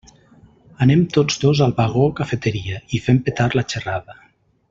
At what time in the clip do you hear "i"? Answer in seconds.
2.99-3.03